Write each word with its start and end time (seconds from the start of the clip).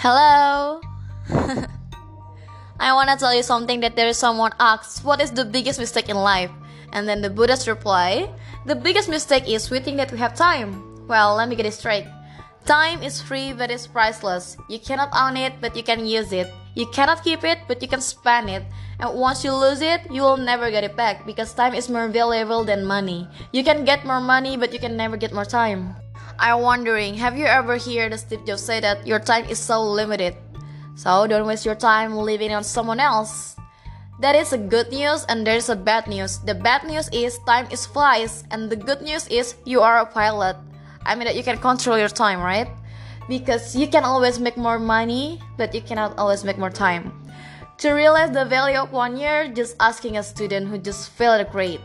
Hello. 0.00 0.80
I 2.80 2.96
want 2.96 3.10
to 3.12 3.20
tell 3.20 3.34
you 3.36 3.42
something 3.42 3.80
that 3.80 3.96
there 3.96 4.08
is 4.08 4.16
someone 4.16 4.52
asks, 4.58 5.04
What 5.04 5.20
is 5.20 5.30
the 5.30 5.44
biggest 5.44 5.78
mistake 5.78 6.08
in 6.08 6.16
life? 6.16 6.48
And 6.94 7.06
then 7.06 7.20
the 7.20 7.28
Buddha's 7.28 7.68
reply, 7.68 8.32
The 8.64 8.74
biggest 8.74 9.10
mistake 9.10 9.46
is 9.46 9.68
we 9.68 9.78
think 9.78 9.98
that 9.98 10.10
we 10.10 10.16
have 10.16 10.32
time. 10.32 10.80
Well, 11.06 11.36
let 11.36 11.50
me 11.50 11.54
get 11.54 11.66
it 11.66 11.76
straight. 11.76 12.08
Time 12.64 13.02
is 13.02 13.20
free 13.20 13.52
but 13.52 13.70
it's 13.70 13.86
priceless. 13.86 14.56
You 14.70 14.78
cannot 14.78 15.12
own 15.12 15.36
it 15.36 15.60
but 15.60 15.76
you 15.76 15.82
can 15.82 16.06
use 16.06 16.32
it. 16.32 16.48
You 16.74 16.86
cannot 16.96 17.22
keep 17.22 17.44
it 17.44 17.58
but 17.68 17.82
you 17.82 17.88
can 17.88 18.00
spend 18.00 18.48
it. 18.48 18.64
And 19.00 19.20
once 19.20 19.44
you 19.44 19.52
lose 19.52 19.82
it, 19.82 20.00
you 20.10 20.22
will 20.22 20.38
never 20.38 20.70
get 20.70 20.82
it 20.82 20.96
back 20.96 21.26
because 21.26 21.52
time 21.52 21.74
is 21.74 21.90
more 21.90 22.08
valuable 22.08 22.64
than 22.64 22.88
money. 22.88 23.28
You 23.52 23.62
can 23.62 23.84
get 23.84 24.06
more 24.06 24.22
money 24.24 24.56
but 24.56 24.72
you 24.72 24.80
can 24.80 24.96
never 24.96 25.18
get 25.18 25.34
more 25.34 25.44
time. 25.44 25.92
I'm 26.40 26.62
wondering, 26.62 27.12
have 27.20 27.36
you 27.36 27.44
ever 27.44 27.76
heard 27.76 28.18
Steve 28.18 28.46
Jobs 28.46 28.64
say 28.64 28.80
that 28.80 29.06
your 29.06 29.20
time 29.20 29.44
is 29.44 29.58
so 29.58 29.84
limited? 29.84 30.34
So 30.96 31.26
don't 31.26 31.46
waste 31.46 31.66
your 31.66 31.74
time 31.74 32.16
living 32.16 32.54
on 32.54 32.64
someone 32.64 32.98
else. 32.98 33.56
That 34.20 34.34
is 34.34 34.54
a 34.54 34.58
good 34.58 34.88
news 34.88 35.26
and 35.28 35.46
there 35.46 35.56
is 35.56 35.68
a 35.68 35.76
bad 35.76 36.08
news. 36.08 36.38
The 36.38 36.54
bad 36.54 36.84
news 36.84 37.10
is 37.12 37.38
time 37.44 37.68
is 37.70 37.84
flies 37.84 38.44
and 38.50 38.70
the 38.70 38.76
good 38.76 39.02
news 39.02 39.28
is 39.28 39.56
you 39.66 39.82
are 39.82 40.00
a 40.00 40.06
pilot. 40.06 40.56
I 41.04 41.14
mean 41.14 41.26
that 41.26 41.36
you 41.36 41.44
can 41.44 41.58
control 41.58 41.98
your 41.98 42.08
time, 42.08 42.40
right? 42.40 42.68
Because 43.28 43.76
you 43.76 43.86
can 43.86 44.04
always 44.04 44.40
make 44.40 44.56
more 44.56 44.78
money, 44.78 45.42
but 45.58 45.74
you 45.74 45.82
cannot 45.82 46.16
always 46.16 46.42
make 46.42 46.56
more 46.56 46.72
time. 46.72 47.12
To 47.84 47.92
realize 47.92 48.30
the 48.32 48.46
value 48.46 48.78
of 48.78 48.92
one 48.92 49.18
year, 49.18 49.52
just 49.52 49.76
asking 49.78 50.16
a 50.16 50.22
student 50.22 50.68
who 50.68 50.78
just 50.78 51.10
failed 51.10 51.40
a 51.42 51.44
grade. 51.44 51.80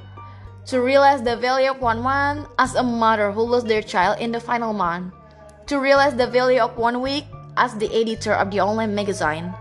To 0.67 0.81
realize 0.81 1.21
the 1.21 1.37
value 1.37 1.69
of 1.69 1.79
one 1.79 2.01
month, 2.01 2.49
as 2.57 2.73
a 2.73 2.81
mother 2.81 3.31
who 3.31 3.43
lost 3.43 3.67
their 3.67 3.83
child 3.83 4.17
in 4.19 4.31
the 4.31 4.39
final 4.39 4.73
month. 4.73 5.13
To 5.67 5.77
realize 5.79 6.15
the 6.15 6.25
value 6.25 6.59
of 6.59 6.75
one 6.75 7.01
week, 7.01 7.25
as 7.55 7.75
the 7.75 7.85
editor 7.93 8.33
of 8.33 8.49
the 8.49 8.61
online 8.61 8.95
magazine. 8.95 9.53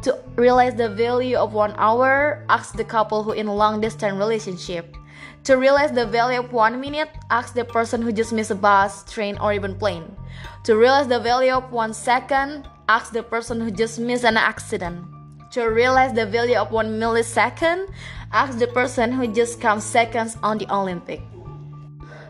To 0.00 0.16
realize 0.34 0.74
the 0.74 0.88
value 0.88 1.36
of 1.36 1.52
one 1.52 1.74
hour, 1.76 2.42
as 2.48 2.72
the 2.72 2.84
couple 2.84 3.22
who 3.22 3.32
in 3.32 3.48
a 3.48 3.54
long 3.54 3.82
distance 3.82 4.16
relationship. 4.16 4.96
To 5.44 5.58
realize 5.58 5.92
the 5.92 6.06
value 6.06 6.40
of 6.40 6.50
one 6.54 6.80
minute, 6.80 7.10
ask 7.28 7.52
the 7.52 7.64
person 7.64 8.00
who 8.00 8.10
just 8.10 8.32
missed 8.32 8.50
a 8.50 8.54
bus, 8.54 9.04
train, 9.04 9.36
or 9.36 9.52
even 9.52 9.76
plane. 9.76 10.16
To 10.64 10.74
realize 10.74 11.06
the 11.06 11.20
value 11.20 11.52
of 11.52 11.70
one 11.70 11.92
second, 11.92 12.66
ask 12.88 13.12
the 13.12 13.22
person 13.22 13.60
who 13.60 13.70
just 13.70 13.98
missed 13.98 14.24
an 14.24 14.38
accident. 14.38 15.04
To 15.52 15.64
realize 15.64 16.12
the 16.12 16.26
value 16.26 16.56
of 16.56 16.70
one 16.72 16.98
millisecond, 17.00 17.88
ask 18.32 18.58
the 18.58 18.66
person 18.66 19.12
who 19.12 19.26
just 19.26 19.60
comes 19.60 19.84
seconds 19.84 20.36
on 20.42 20.58
the 20.58 20.70
Olympic. 20.72 21.22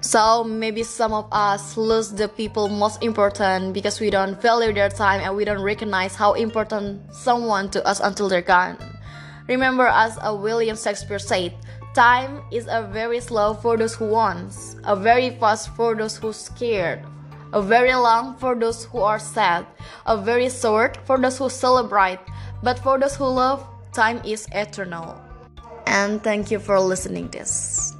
So 0.00 0.44
maybe 0.44 0.84
some 0.84 1.12
of 1.12 1.26
us 1.32 1.76
lose 1.76 2.12
the 2.12 2.28
people 2.28 2.68
most 2.68 3.02
important 3.02 3.74
because 3.74 3.98
we 3.98 4.10
don't 4.10 4.40
value 4.40 4.72
their 4.72 4.88
time 4.88 5.20
and 5.20 5.34
we 5.34 5.44
don't 5.44 5.62
recognize 5.62 6.14
how 6.14 6.34
important 6.34 7.12
someone 7.12 7.70
to 7.70 7.84
us 7.84 7.98
until 7.98 8.28
they're 8.28 8.42
gone. 8.42 8.76
Remember 9.48 9.86
as 9.86 10.18
a 10.22 10.34
William 10.34 10.76
Shakespeare 10.76 11.18
said, 11.18 11.54
time 11.94 12.42
is 12.52 12.68
a 12.68 12.88
very 12.92 13.18
slow 13.20 13.54
for 13.54 13.76
those 13.76 13.94
who 13.94 14.06
wants, 14.06 14.76
a 14.84 14.94
very 14.94 15.30
fast 15.40 15.74
for 15.74 15.96
those 15.96 16.16
who 16.18 16.32
scared, 16.32 17.02
a 17.52 17.62
very 17.62 17.94
long 17.94 18.36
for 18.36 18.54
those 18.54 18.84
who 18.84 18.98
are 18.98 19.18
sad, 19.18 19.66
a 20.04 20.16
very 20.16 20.50
short 20.50 20.98
for 21.06 21.18
those 21.18 21.38
who 21.38 21.48
celebrate, 21.48 22.20
but 22.62 22.78
for 22.78 22.98
those 22.98 23.16
who 23.16 23.24
love, 23.24 23.66
time 23.92 24.20
is 24.24 24.46
eternal. 24.52 25.20
And 25.86 26.22
thank 26.22 26.50
you 26.50 26.58
for 26.58 26.78
listening 26.78 27.28
this. 27.28 27.95